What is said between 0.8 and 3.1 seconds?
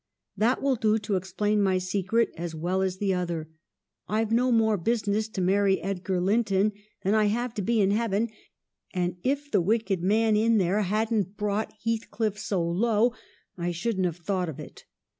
to explain my secret as well as